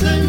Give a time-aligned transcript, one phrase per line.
[0.00, 0.27] listen.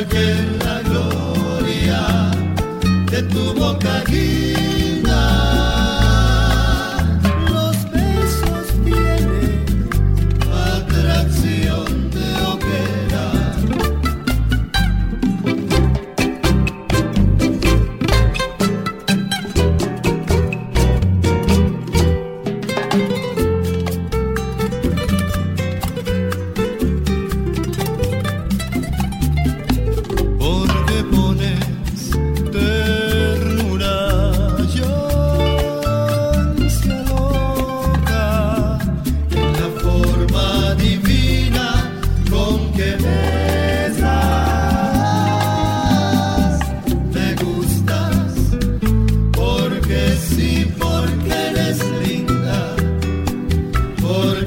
[0.00, 0.49] again.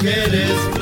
[0.04, 0.73] quieres.